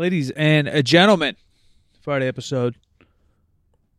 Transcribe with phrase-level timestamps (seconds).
[0.00, 1.36] Ladies and gentlemen,
[2.00, 2.76] Friday episode.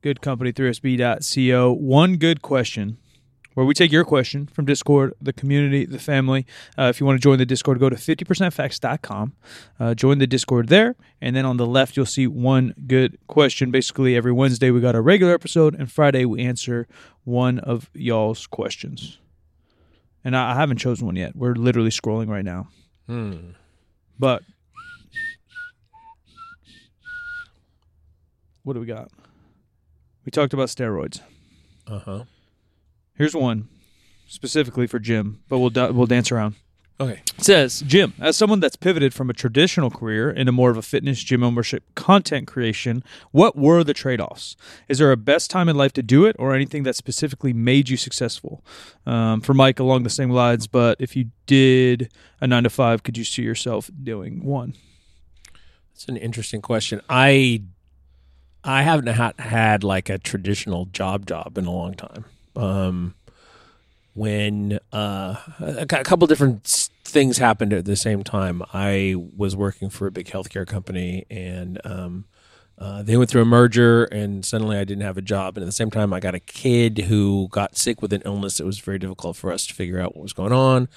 [0.02, 1.74] Good company, 3sb.co.
[1.74, 2.98] One good question
[3.54, 6.48] where we take your question from Discord, the community, the family.
[6.76, 9.34] Uh, if you want to join the Discord, go to 50percentfacts.com.
[9.80, 10.96] Uh, join the Discord there.
[11.22, 13.70] And then on the left, you'll see one good question.
[13.70, 16.88] Basically, every Wednesday, we got a regular episode, and Friday, we answer
[17.26, 19.20] one of y'all's questions.
[20.24, 21.36] And I, I haven't chosen one yet.
[21.36, 22.70] We're literally scrolling right now.
[23.06, 23.52] Hmm.
[24.18, 24.42] But
[28.64, 29.10] what do we got?
[30.26, 31.22] We talked about steroids.
[31.88, 32.24] Uh huh.
[33.16, 33.68] Here's one
[34.28, 36.56] specifically for Jim, but we'll da- we'll dance around.
[37.02, 37.22] Okay.
[37.36, 40.84] It says, Jim, as someone that's pivoted from a traditional career into more of a
[40.84, 44.56] fitness gym ownership content creation, what were the trade offs?
[44.88, 47.90] Is there a best time in life to do it or anything that specifically made
[47.90, 48.64] you successful?
[49.08, 53.02] Um, for Mike, along the same lines, but if you did a nine to five,
[53.02, 54.76] could you see yourself doing one?
[55.94, 57.02] That's an interesting question.
[57.10, 57.64] I
[58.64, 62.26] I haven't ha- had like a traditional job job in a long time.
[62.56, 63.16] Um,
[64.14, 68.64] when uh, a, a couple different things happened at the same time.
[68.74, 72.26] I was working for a big healthcare company, and um,
[72.78, 75.58] uh, they went through a merger, and suddenly I didn't have a job.
[75.58, 78.58] And at the same time, I got a kid who got sick with an illness
[78.58, 80.88] that was very difficult for us to figure out what was going on.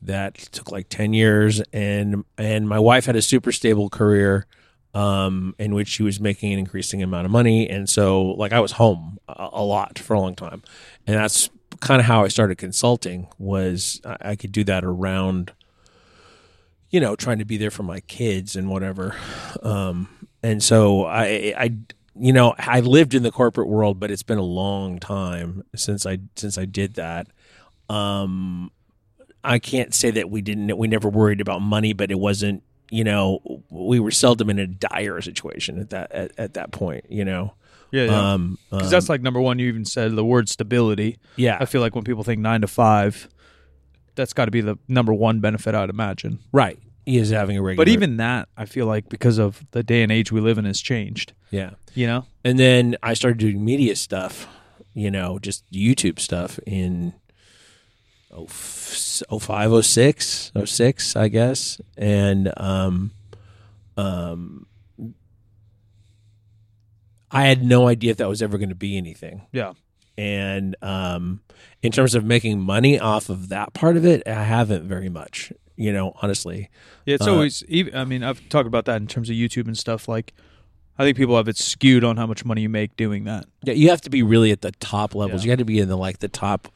[0.00, 4.46] That took like ten years, and and my wife had a super stable career
[4.94, 7.68] um, in which she was making an increasing amount of money.
[7.68, 10.62] And so, like, I was home a, a lot for a long time,
[11.06, 11.50] and that's
[11.80, 13.28] kind of how I started consulting.
[13.38, 15.52] Was I, I could do that around,
[16.90, 19.14] you know, trying to be there for my kids and whatever.
[19.62, 20.08] Um,
[20.42, 21.76] and so I, I,
[22.14, 26.06] you know, I lived in the corporate world, but it's been a long time since
[26.06, 27.28] I since I did that.
[27.88, 28.70] Um,
[29.44, 33.04] I can't say that we didn't we never worried about money, but it wasn't you
[33.04, 37.04] know we were seldom in a dire situation at that at, at that point.
[37.10, 37.54] You know,
[37.90, 38.32] Yeah, yeah.
[38.32, 39.58] um, Because um, that's like number one.
[39.58, 41.18] You even said the word stability.
[41.36, 43.28] yeah, I feel like when people think nine to five,
[44.14, 46.38] that's got to be the number one benefit I'd imagine.
[46.52, 46.78] right.
[47.06, 50.02] He is having a regular, But even that, I feel like because of the day
[50.02, 51.32] and age we live in, has changed.
[51.50, 51.70] yeah.
[51.94, 52.26] You know?
[52.44, 54.46] And then I started doing media stuff,
[54.92, 57.14] you know, just YouTube stuff in
[58.30, 61.80] oh, f- 05, 06, 06, I guess.
[61.96, 63.12] And um,
[63.98, 64.66] um,
[67.30, 69.42] I had no idea if that was ever going to be anything.
[69.52, 69.72] Yeah.
[70.16, 71.40] And um,
[71.82, 75.52] in terms of making money off of that part of it, I haven't very much,
[75.76, 76.70] you know, honestly.
[77.04, 77.62] Yeah, it's Uh, always.
[77.94, 80.08] I mean, I've talked about that in terms of YouTube and stuff.
[80.08, 80.32] Like,
[80.98, 83.46] I think people have it skewed on how much money you make doing that.
[83.62, 85.44] Yeah, you have to be really at the top levels.
[85.44, 85.50] Yeah.
[85.50, 86.66] You got to be in the like the top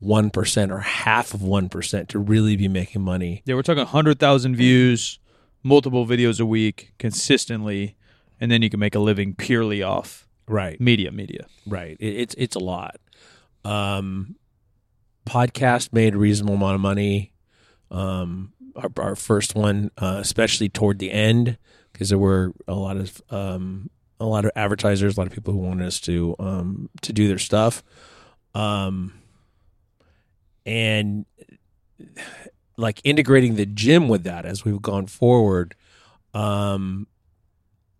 [0.00, 3.42] one percent or half of one percent to really be making money.
[3.44, 5.20] Yeah, we're talking hundred thousand views,
[5.62, 7.96] multiple videos a week, consistently,
[8.40, 11.12] and then you can make a living purely off Right, media.
[11.12, 11.46] Media.
[11.66, 11.96] right.
[12.00, 12.96] It, it's it's a lot.
[13.64, 14.36] Um,
[15.26, 17.32] podcast made a reasonable amount of money.
[17.90, 21.58] Um, our, our first one, uh, especially toward the end,
[21.92, 23.90] because there were a lot of um,
[24.20, 27.28] a lot of advertisers, a lot of people who wanted us to um, to do
[27.28, 27.82] their stuff.
[28.54, 29.12] Um,
[30.64, 31.26] and
[32.78, 35.74] like integrating the gym with that as we've gone forward
[36.32, 37.06] um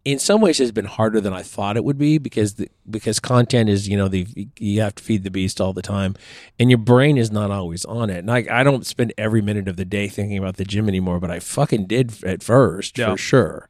[0.04, 3.20] in some ways has been harder than I thought it would be because the, because
[3.20, 4.26] content is you know the
[4.58, 6.14] you have to feed the beast all the time
[6.58, 8.18] and your brain is not always on it.
[8.20, 11.20] And I, I don't spend every minute of the day thinking about the gym anymore
[11.20, 13.10] but I fucking did at first Yeah.
[13.12, 13.68] for sure.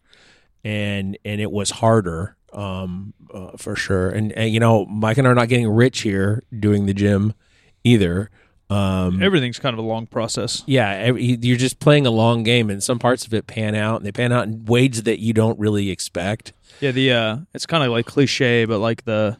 [0.62, 4.10] And and it was harder um uh, for sure.
[4.10, 7.34] And, and you know Mike and I are not getting rich here doing the gym
[7.82, 8.30] either
[8.70, 10.62] um Everything's kind of a long process.
[10.66, 13.96] yeah, every, you're just playing a long game, and some parts of it pan out,
[13.96, 16.52] and they pan out in ways that you don't really expect.
[16.80, 19.38] Yeah, the uh, it's kind of like cliche, but like the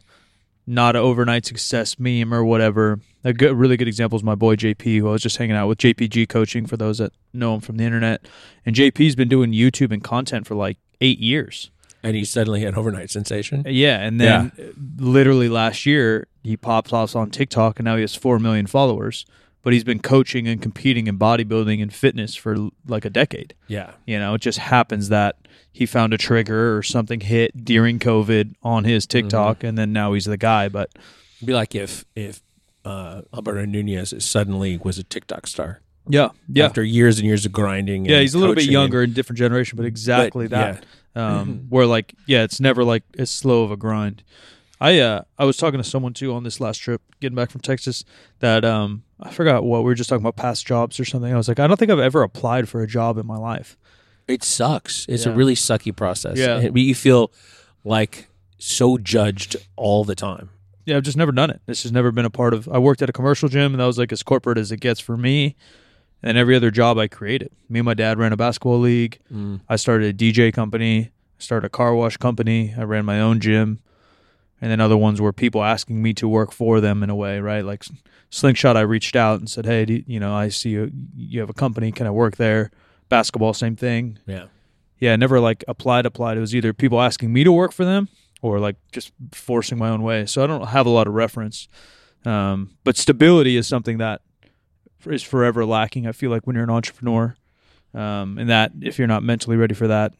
[0.65, 2.99] not an overnight success meme or whatever.
[3.23, 5.67] A good, really good example is my boy JP, who I was just hanging out
[5.67, 5.77] with.
[5.79, 8.25] JPG coaching for those that know him from the internet,
[8.65, 11.69] and JP's been doing YouTube and content for like eight years.
[12.01, 13.63] And he suddenly had overnight sensation.
[13.67, 14.63] Yeah, and then uh,
[14.97, 19.25] literally last year he pops off on TikTok, and now he has four million followers.
[19.61, 23.53] But he's been coaching and competing in bodybuilding and fitness for like a decade.
[23.67, 25.35] Yeah, You know, it just happens that
[25.73, 30.13] he found a trigger or something hit during COVID on his TikTok, and then now
[30.13, 30.69] he's the guy.
[30.69, 30.91] But
[31.37, 32.41] It'd be like if if
[32.85, 37.51] uh, Alberto Nunez suddenly was a TikTok star yeah, yeah, after years and years of
[37.51, 38.05] grinding.
[38.05, 38.19] yeah.
[38.19, 40.85] He's a little bit younger and different generation, but exactly But, that.
[41.15, 44.23] Um, where like, yeah, it's never like as slow of a grind.
[44.81, 47.61] I uh, I was talking to someone too on this last trip, getting back from
[47.61, 48.05] Texas.
[48.39, 51.33] That um, I forgot what we were just talking about past jobs or something.
[51.33, 53.77] I was like, I don't think I've ever applied for a job in my life.
[54.27, 55.05] It sucks.
[55.09, 56.37] It's a really sucky process.
[56.37, 56.59] Yeah.
[56.59, 57.31] You feel
[57.83, 58.27] like
[58.59, 60.51] so judged all the time.
[60.85, 61.61] Yeah, I've just never done it.
[61.65, 62.69] This has never been a part of.
[62.69, 64.99] I worked at a commercial gym, and that was like as corporate as it gets
[64.99, 65.55] for me.
[66.21, 67.51] And every other job I created.
[67.69, 69.19] Me and my dad ran a basketball league.
[69.33, 69.61] Mm.
[69.69, 71.05] I started a DJ company.
[71.05, 72.73] I started a car wash company.
[72.77, 73.79] I ran my own gym.
[74.61, 77.39] And then other ones were people asking me to work for them in a way,
[77.39, 77.63] right?
[77.63, 77.85] Like
[78.29, 81.39] Slingshot, I reached out and said, "Hey, do you, you know, I see you, you
[81.39, 81.91] have a company.
[81.93, 82.69] Can I work there?"
[83.07, 84.19] Basketball, same thing.
[84.25, 84.47] Yeah.
[84.99, 86.05] Yeah, I never like applied.
[86.05, 86.37] Applied.
[86.37, 88.09] It was either people asking me to work for them
[88.41, 90.25] or like just forcing my own way.
[90.25, 91.69] So I don't have a lot of reference.
[92.25, 94.21] Um, but stability is something that
[95.07, 96.07] is forever lacking.
[96.07, 97.35] I feel like when you're an entrepreneur,
[97.93, 100.13] um, and that if you're not mentally ready for that,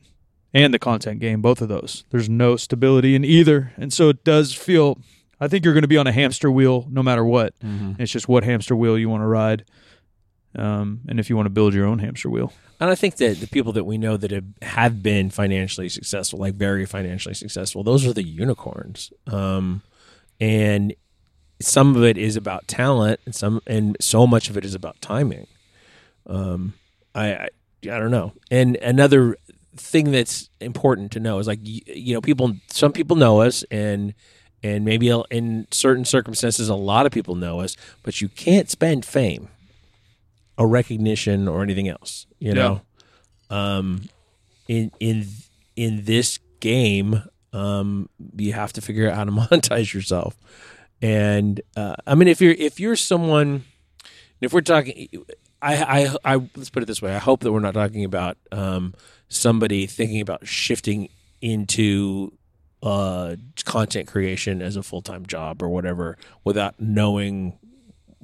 [0.54, 4.24] and the content game, both of those, there's no stability in either, and so it
[4.24, 5.00] does feel.
[5.42, 7.58] I think you're going to be on a hamster wheel no matter what.
[7.60, 8.02] Mm-hmm.
[8.02, 9.64] It's just what hamster wheel you want to ride,
[10.56, 12.52] um, and if you want to build your own hamster wheel.
[12.80, 16.40] And I think that the people that we know that have, have been financially successful,
[16.40, 19.12] like very financially successful, those are the unicorns.
[19.28, 19.82] Um,
[20.40, 20.94] and
[21.62, 25.02] some of it is about talent, and some, and so much of it is about
[25.02, 25.48] timing.
[26.26, 26.74] Um,
[27.14, 27.48] I, I,
[27.84, 28.34] I don't know.
[28.50, 29.38] And another
[29.76, 32.56] thing that's important to know is like you, you know, people.
[32.68, 34.14] Some people know us, and
[34.64, 39.06] and maybe in certain circumstances, a lot of people know us, but you can't spend
[39.06, 39.50] fame
[40.58, 42.26] or recognition or anything else.
[42.40, 42.82] You know,
[43.50, 44.04] um,
[44.68, 45.28] in in
[45.76, 47.24] in this game,
[47.54, 50.38] um, you have to figure out how to monetize yourself.
[51.02, 53.66] And uh, I mean, if you're if you're someone,
[54.42, 55.08] if we're talking,
[55.62, 55.76] I,
[56.24, 57.16] I I let's put it this way.
[57.16, 58.94] I hope that we're not talking about um,
[59.30, 61.10] somebody thinking about shifting
[61.42, 62.34] into
[62.84, 63.36] uh,
[63.66, 67.58] content creation as a full time job or whatever without knowing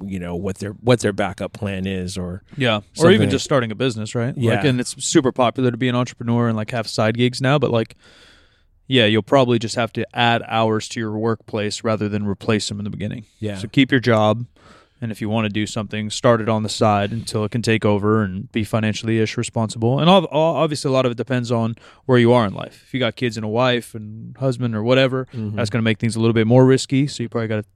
[0.04, 3.70] you know what their what their backup plan is or Yeah, or even just starting
[3.70, 4.36] a business, right?
[4.36, 4.56] Yeah.
[4.56, 7.58] Like, and it's super popular to be an entrepreneur and like have side gigs now,
[7.58, 7.96] but like,
[8.86, 12.78] yeah, you'll probably just have to add hours to your workplace rather than replace them
[12.80, 13.24] in the beginning.
[13.40, 14.46] yeah So keep your job,
[15.00, 17.60] and if you want to do something, start it on the side until it can
[17.62, 19.98] take over and be financially ish responsible.
[20.00, 22.82] And obviously, a lot of it depends on where you are in life.
[22.86, 25.54] If you got kids and a wife and husband or whatever, Mhm.
[25.56, 27.06] that's going to make things a little bit more risky.
[27.08, 27.68] So you probably got to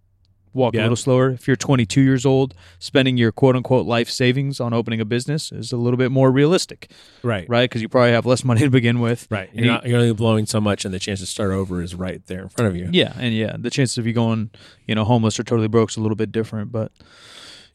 [0.52, 0.80] walk Yeah.
[0.80, 1.30] a little slower.
[1.30, 5.52] If you're 22 years old, spending your quote unquote life savings on opening a business
[5.52, 6.90] is a little bit more realistic,
[7.22, 7.68] right right?
[7.70, 9.26] Because you probably have less money to begin with.
[9.30, 11.80] right you're you- not you're only blowing so much and the chance to start over
[11.82, 14.50] is right there in front of you Yeah, and yeah, the chances of you going,
[14.86, 16.90] you know, homeless or totally broke is a little bit different, but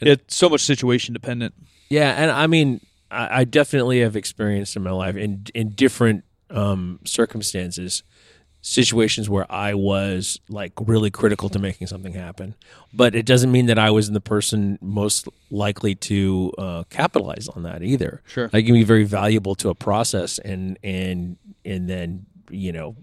[0.01, 1.54] it's so much situation dependent.
[1.89, 6.24] Yeah, and I mean, I, I definitely have experienced in my life in in different
[6.50, 8.04] um, circumstances,
[8.65, 12.56] situations where I was like really critical to making something happen.
[12.91, 17.62] But it doesn't mean that I was the person most likely to uh, capitalize on
[17.63, 18.23] that either.
[18.25, 18.50] Sure.
[18.51, 22.95] I can be very valuable to a process, and and and then you know,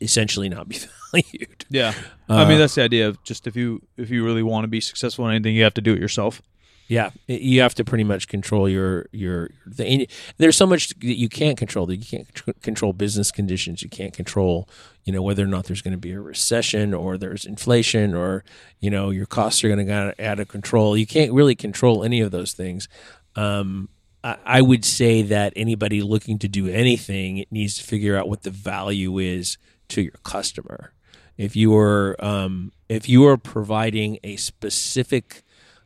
[0.00, 0.78] essentially not be
[1.12, 1.66] valued.
[1.68, 1.92] Yeah,
[2.28, 4.68] I mean Uh, that's the idea of just if you if you really want to
[4.68, 6.40] be successful in anything, you have to do it yourself.
[6.86, 9.50] Yeah, you have to pretty much control your your.
[9.66, 11.86] The, there's so much that you can't control.
[11.86, 13.82] That you can't tr- control business conditions.
[13.82, 14.68] You can't control,
[15.04, 18.44] you know, whether or not there's going to be a recession or there's inflation or
[18.80, 20.94] you know your costs are going to get out of control.
[20.96, 22.86] You can't really control any of those things.
[23.34, 23.88] Um,
[24.22, 28.42] I, I would say that anybody looking to do anything needs to figure out what
[28.42, 29.56] the value is
[29.88, 30.92] to your customer.
[31.38, 35.42] If you are um, if you are providing a specific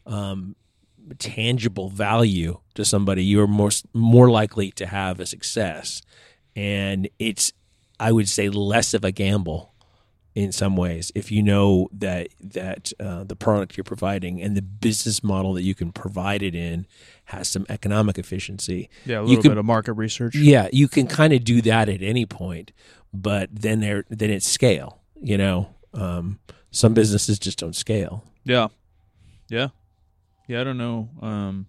[0.06, 0.56] um,
[1.18, 6.02] tangible value to somebody, you're more more likely to have a success,
[6.56, 7.52] and it's
[8.00, 9.74] I would say less of a gamble
[10.34, 14.62] in some ways if you know that that uh, the product you're providing and the
[14.62, 16.86] business model that you can provide it in
[17.24, 18.88] has some economic efficiency.
[19.04, 20.36] Yeah, a You little could- bit of market research.
[20.36, 22.70] Yeah, you can kind of do that at any point,
[23.12, 25.00] but then there then it's scale.
[25.20, 26.38] You know, um,
[26.70, 28.22] some businesses just don't scale.
[28.44, 28.68] Yeah,
[29.48, 29.68] yeah,
[30.48, 30.60] yeah.
[30.60, 31.08] I don't know.
[31.22, 31.66] Um,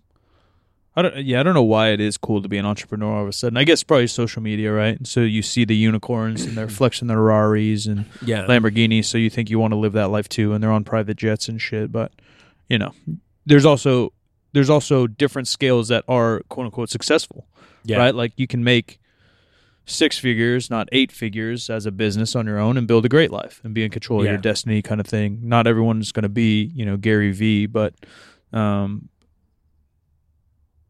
[0.96, 1.16] I don't.
[1.18, 3.34] Yeah, I don't know why it is cool to be an entrepreneur all of a
[3.34, 3.58] sudden.
[3.58, 5.06] I guess probably social media, right?
[5.06, 9.30] So you see the unicorns and they're flexing their Ferraris and Yeah, Lamborghinis, so you
[9.30, 11.92] think you want to live that life too, and they're on private jets and shit.
[11.92, 12.12] But
[12.68, 12.94] you know,
[13.46, 14.14] there's also
[14.54, 17.48] there's also different scales that are quote unquote successful,
[17.84, 17.98] yeah.
[17.98, 18.16] right?
[18.16, 19.00] Like you can make
[19.86, 23.32] six figures, not eight figures, as a business on your own, and build a great
[23.32, 25.40] life and be in control of your destiny, kind of thing.
[25.44, 27.94] Not everyone's going to be, you know, Gary V, but
[28.53, 29.10] um,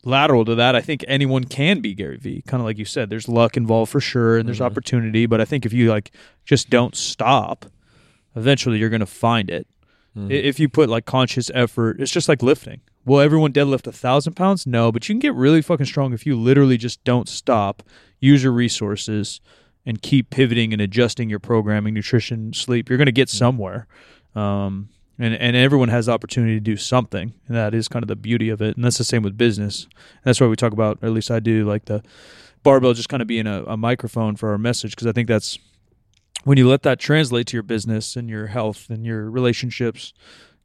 [0.03, 2.41] lateral to that, I think anyone can be Gary Vee.
[2.47, 4.65] Kind of like you said, there's luck involved for sure, and there's Mhm.
[4.65, 5.25] opportunity.
[5.25, 6.11] But I think if you like
[6.45, 7.65] just don't stop,
[8.35, 9.67] eventually you're going to find it.
[10.17, 10.31] Mhm.
[10.31, 12.81] If you put like conscious effort, it's just like lifting.
[13.05, 14.65] Will everyone deadlift a thousand pounds?
[14.67, 17.83] No, but you can get really fucking strong if you literally just don't stop.
[18.21, 19.39] use your resources,
[19.85, 23.87] and keep pivoting and adjusting your programming, nutrition, sleep, you're going to get somewhere.
[24.35, 24.89] Um,
[25.19, 28.15] and and everyone has the opportunity to do something, and that is kind of the
[28.15, 28.75] beauty of it.
[28.75, 29.87] And that's the same with business.
[30.23, 32.01] That's why we talk about, or at least I do, like the
[32.63, 35.59] barbell just kind of being a, a microphone for our message, because I think that's
[36.45, 40.13] when you let that translate to your business and your health and your relationships,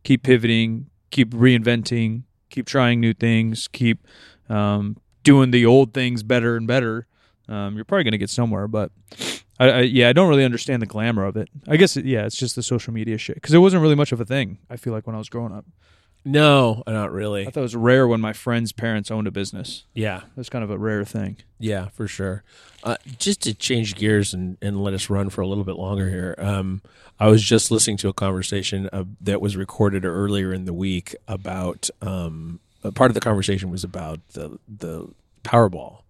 [0.05, 4.07] keep pivoting, keep reinventing, keep trying new things, keep
[4.49, 7.07] um, doing the old things better and better.
[7.49, 8.93] Um, you're probably going to get somewhere, but
[9.61, 11.49] I, I, yeah, I don't really understand the glamour of it.
[11.69, 14.13] I guess it, yeah, it's just the social media shit because it wasn't really much
[14.13, 14.59] of a thing.
[14.69, 15.65] I feel like when I was growing up,
[16.25, 17.43] No, not really.
[17.47, 19.85] I thought it was rare when my friends' parents owned a business.
[19.95, 21.37] Yeah, It was kind of a rare thing.
[21.59, 22.43] yeah, for sure.
[22.83, 26.09] Uh, just to change gears and, and let us run for a little bit longer
[26.11, 26.35] here.
[26.39, 26.83] Um,
[27.21, 31.15] I was just listening to a conversation uh, that was recorded earlier in the week
[31.29, 35.09] about um, a part of the conversation was about the the
[35.45, 36.01] Powerball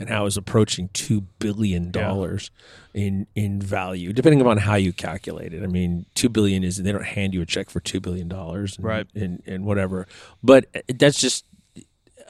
[0.00, 2.50] and how it approaching two billion dollars
[2.94, 5.62] in in value, depending upon how you calculate it.
[5.62, 8.78] I mean, two billion is they don't hand you a check for two billion dollars,
[8.80, 9.06] Right.
[9.14, 10.08] And, and whatever,
[10.42, 11.44] but uh, that's just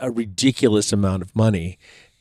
[0.01, 1.79] a ridiculous amount of money,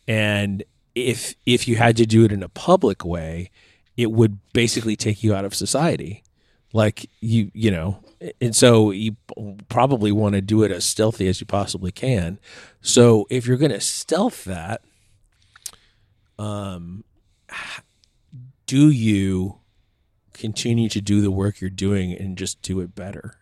[0.08, 0.64] and
[0.94, 3.50] if if you had to do it in a public way,
[3.98, 6.24] it would basically take you out of society.
[6.72, 8.04] Like you, you know,
[8.40, 9.16] and so you
[9.70, 12.38] probably want to do it as stealthy as you possibly can.
[12.82, 14.82] So if you're going to stealth that,
[16.40, 17.04] um,
[18.66, 19.60] do you
[20.34, 23.36] continue to do the work you're doing and just do it better?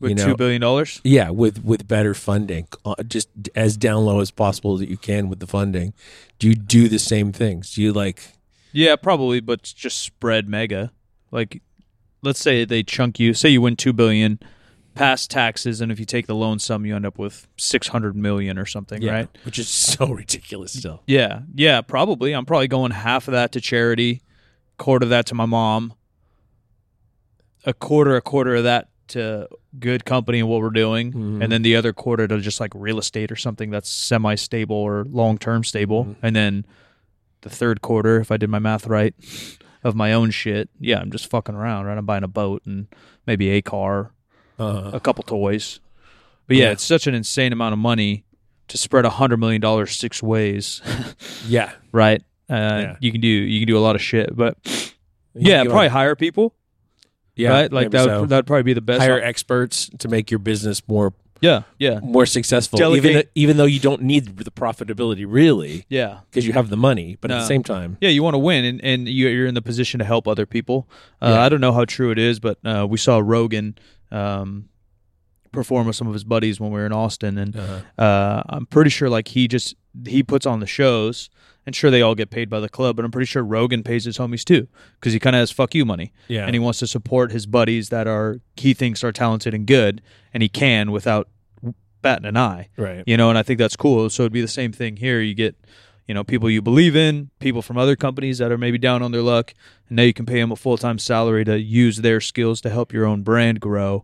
[0.00, 4.04] With You know- two billion dollars, Yeah, with with better funding, uh, just as down
[4.06, 5.92] low as possible that you can with the funding.
[6.38, 7.74] Do you do the same things?
[7.74, 8.32] Do you like?
[8.72, 10.90] yeah, probably, but just spread mega.
[11.30, 11.60] Like,
[12.22, 13.34] let's say they chunk you.
[13.34, 14.38] Say you win two billion,
[14.94, 18.16] past taxes, and if you take the loan sum, you end up with six hundred
[18.16, 19.28] million or something, right?
[19.44, 21.02] Which is so ridiculous still.
[21.06, 22.32] Yeah, yeah, probably.
[22.32, 24.22] I'm probably going half of that to charity,
[24.78, 25.94] quarter of that to my mom,
[27.64, 31.42] a quarter, a quarter of that to good company and what we're doing, Mhm.
[31.42, 34.76] and then the other quarter to just like real estate or something that's semi stable
[34.76, 36.16] or long term stable, Mhm.
[36.22, 36.64] and then
[37.42, 39.14] the third quarter, if I did my math right,
[39.82, 40.68] of my own shit.
[40.78, 41.96] Yeah, I'm just fucking around, right?
[41.96, 42.86] I'm buying a boat and
[43.26, 44.12] maybe a car,
[44.60, 45.80] Uh, a couple toys.
[46.46, 46.70] But yeah, Yeah.
[46.72, 48.24] it's such an insane amount of money
[48.68, 50.80] to spread a hundred million dollars six ways.
[51.46, 52.22] yeah, right?
[52.48, 52.96] Uh, Yeah.
[53.00, 54.56] You can do you can do a lot of shit, but
[55.34, 56.54] yeah, probably are- hire people,
[57.36, 57.72] yeah, right?
[57.72, 58.20] Like that so.
[58.22, 59.00] would, that'd probably be the best.
[59.00, 62.78] hire op- experts to make your business more yeah, yeah, more successful.
[62.78, 66.68] Delegate- Even though, even though you don't need the profitability really, yeah, because you have
[66.68, 68.10] the money, but at the same time, yeah.
[68.10, 70.86] You want to win, and and you- you're in the position to help other people.
[71.22, 71.42] Uh, Yeah.
[71.42, 73.74] I don't know how true it is, but uh, we saw Rogan
[74.10, 74.68] um,
[75.52, 78.66] perform with some of his buddies when we were in Austin, and uh, uh, I'm
[78.66, 79.74] pretty sure like he just
[80.06, 81.30] he puts on the shows.
[81.66, 84.04] And sure, they all get paid by the club, but I'm pretty sure Rogan pays
[84.06, 86.10] his homies too, because he kind of has fuck you money.
[86.26, 89.66] yeah, and he wants to support his buddies that are he thinks are talented and
[89.66, 90.00] good,
[90.32, 91.28] and he can without
[92.00, 92.68] batting an eye.
[92.78, 94.08] right, You know, and I think that's cool.
[94.08, 95.20] So it'd be the same thing here.
[95.20, 95.54] You get,
[96.10, 99.12] you know, people you believe in, people from other companies that are maybe down on
[99.12, 99.54] their luck,
[99.88, 102.68] and now you can pay them a full time salary to use their skills to
[102.68, 104.02] help your own brand grow.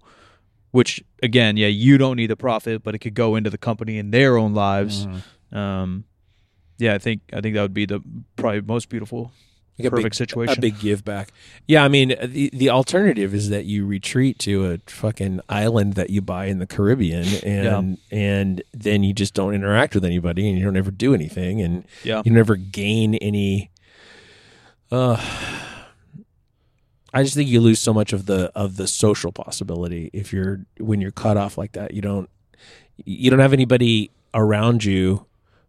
[0.70, 3.98] Which again, yeah, you don't need the profit, but it could go into the company
[3.98, 5.08] in their own lives.
[5.52, 5.56] Mhm.
[5.56, 6.04] Um,
[6.78, 8.00] yeah, I think I think that would be the
[8.36, 9.32] probably most beautiful,
[9.78, 10.58] Like a perfect big, situation.
[10.58, 11.28] a big give back.
[11.66, 16.08] Yeah, I mean the the alternative is that you retreat to a fucking island that
[16.08, 20.58] you buy in the Caribbean, and and then you just don't interact with anybody, and
[20.58, 23.70] you don't ever do anything, and yeah, you never gain any.
[24.90, 25.22] Uh,
[27.12, 30.64] I just think you lose so much of the of the social possibility if you're
[30.78, 31.92] when you're cut off like that.
[31.92, 32.30] You don't
[33.04, 35.26] you don't have anybody around you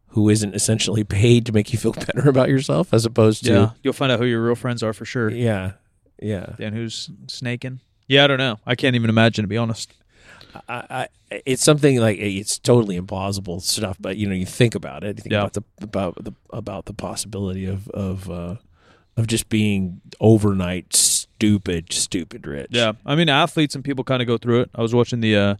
[0.09, 3.69] who isn't essentially paid to make you feel better about yourself, as opposed to yeah.
[3.83, 5.29] You'll find out who your real friends are for sure.
[5.29, 5.73] yeah,
[6.21, 6.55] yeah.
[6.59, 7.79] and who's snaking.
[8.07, 8.57] Yeah, I don't know.
[8.65, 9.93] I can't even imagine to be honest.
[10.69, 15.03] I, I, it's something like it's totally implausible stuff, but you know, you think about
[15.03, 15.39] it, you think Yeah.
[15.41, 18.55] about the about the about the possibility of of uh,
[19.17, 22.67] of just being overnight stupid, stupid rich.
[22.71, 24.69] Yeah, I mean, athletes and people kind of go through it.
[24.73, 25.55] I was watching the, uh,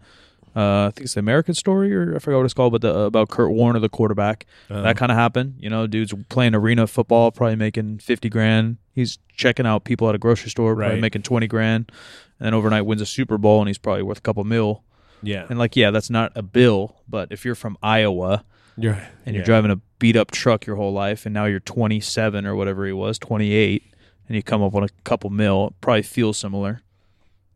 [0.57, 2.97] uh, I think it's the American Story, or I forgot what it's called, but the,
[3.01, 4.45] about Kurt Warner, the quarterback.
[4.69, 5.55] Um, that kind of happened.
[5.59, 8.77] You know, dude's playing arena football, probably making fifty grand.
[8.93, 11.01] He's checking out people at a grocery store, probably Right.
[11.01, 11.91] making twenty grand,
[12.39, 14.83] and then overnight wins a Super Bowl, and he's probably worth a couple mil.
[15.21, 18.43] yeah, And like, yeah, that's not a bill, but if you're from Iowa
[18.79, 19.31] you're and yeah.
[19.33, 22.85] you're driving a beat up truck your whole life and now you're 27 or whatever
[22.85, 23.83] he was 28
[24.29, 26.81] and you come up on a couple mil it probably feels similar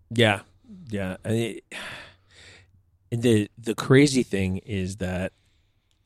[0.09, 0.39] Yeah,
[0.89, 1.17] yeah.
[1.25, 1.81] It- and
[3.11, 5.33] the the crazy thing is that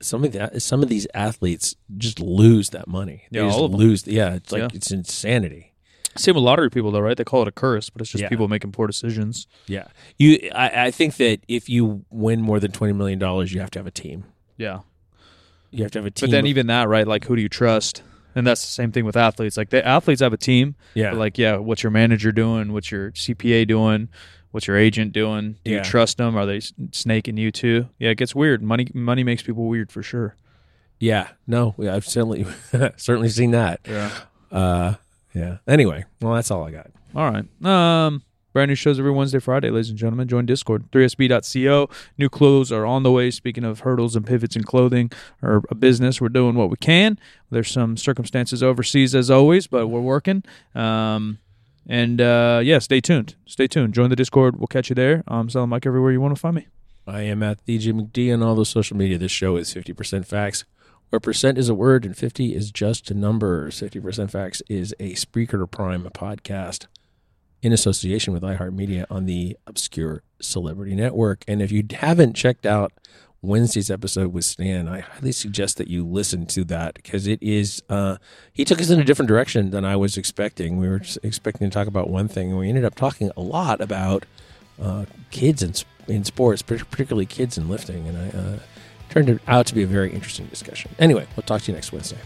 [0.01, 3.23] some of that some of these athletes just lose that money.
[3.31, 3.79] They Yeah, just all of them.
[3.79, 4.05] lose.
[4.07, 4.67] Yeah, it's like Yeah.
[4.73, 5.71] it's insanity.
[6.17, 7.17] Same with lottery people, though, right?
[7.17, 8.29] They call it a curse, but it's just Yeah.
[8.29, 9.47] people making poor decisions.
[9.67, 10.49] Yeah, you.
[10.55, 13.79] I, I think that if you win more than twenty million dollars, you have to
[13.79, 14.23] have a team.
[14.57, 14.79] Yeah.
[15.71, 16.27] You have to have a team.
[16.29, 17.05] But then even that, right?
[17.05, 18.01] Like, who do you trust?
[18.35, 19.55] And that's the same thing with athletes.
[19.57, 20.75] Like, the athletes have a team.
[20.93, 22.73] yeah, like, yeah, what's your manager doing?
[22.73, 24.09] What's your CPA doing?
[24.51, 25.57] What's your agent doing?
[25.63, 25.77] Do Yeah.
[25.77, 26.35] you trust them?
[26.37, 26.59] Are they
[26.91, 27.87] snaking you too?
[27.99, 28.61] Yeah, it gets weird.
[28.61, 30.35] Money, money makes people weird for sure.
[30.99, 31.29] yeah.
[31.47, 32.45] No, I've certainly
[32.97, 33.79] certainly seen that.
[33.87, 34.11] Yeah.
[34.51, 34.93] Uh,
[35.33, 35.57] yeah.
[35.67, 36.87] Anyway, well, that's all I got.
[37.15, 37.45] All right.
[37.65, 38.23] Um,
[38.55, 40.29] brand new shows every Wednesday, Friday, ladies and gentlemen.
[40.29, 41.89] Join Discord, 3sb.co.
[42.17, 43.29] New clothes are on the way.
[43.29, 47.19] Speaking of hurdles and pivots in clothing or a business, we're doing what we can.
[47.51, 50.41] There's some circumstances overseas as always, but we're working.
[50.73, 51.39] Um,
[51.85, 53.35] and uh, yeah, stay tuned.
[53.45, 53.93] Stay tuned.
[53.93, 54.55] Join the Discord.
[54.55, 55.25] We'll catch you there.
[55.27, 56.67] I'm Silent Mike everywhere you want to find me.
[57.05, 59.17] I am at the Jim McD on all those social media.
[59.17, 60.63] This show is 50% facts,
[61.09, 63.69] where percent is a word and 50 is just a number.
[63.69, 66.85] 50% facts is a Spreaker Prime podcast
[67.65, 71.43] in association with iHeartMedia on the Obscure Celebrity Network.
[71.47, 72.93] And if you haven't checked out
[73.41, 77.81] Wednesday's episode with Stan, I highly suggest that you listen to that because it is,
[77.89, 78.17] uh,
[78.53, 80.77] he took us in a different direction than I was expecting.
[80.77, 83.81] We were expecting to talk about one thing, and we ended up talking a lot
[83.81, 84.25] about
[84.79, 85.73] uh, kids in,
[86.07, 88.07] in sports, particularly kids in lifting.
[88.07, 88.59] And I uh,
[89.09, 90.93] turned out to be a very interesting discussion.
[90.99, 92.19] Anyway, we'll talk to you next Wednesday.